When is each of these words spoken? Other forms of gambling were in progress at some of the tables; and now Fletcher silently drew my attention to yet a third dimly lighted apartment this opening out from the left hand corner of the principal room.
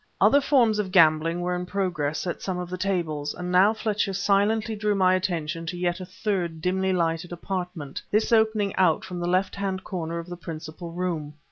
Other 0.19 0.41
forms 0.41 0.79
of 0.79 0.91
gambling 0.91 1.41
were 1.41 1.55
in 1.55 1.67
progress 1.67 2.25
at 2.25 2.41
some 2.41 2.57
of 2.57 2.71
the 2.71 2.77
tables; 2.79 3.35
and 3.35 3.51
now 3.51 3.71
Fletcher 3.71 4.13
silently 4.13 4.75
drew 4.75 4.95
my 4.95 5.13
attention 5.13 5.67
to 5.67 5.77
yet 5.77 5.99
a 5.99 6.07
third 6.07 6.59
dimly 6.59 6.91
lighted 6.91 7.31
apartment 7.31 8.01
this 8.09 8.31
opening 8.31 8.75
out 8.77 9.05
from 9.05 9.19
the 9.19 9.27
left 9.27 9.53
hand 9.55 9.83
corner 9.83 10.17
of 10.17 10.27
the 10.27 10.37
principal 10.37 10.91
room. 10.91 11.35